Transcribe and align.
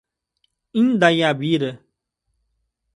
Indaiabira 0.79 1.69